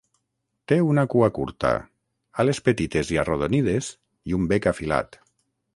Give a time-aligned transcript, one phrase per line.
[0.71, 1.73] Té una cua curta,
[2.45, 3.95] ales petites i arrodonides
[4.33, 5.25] i un bec afilat.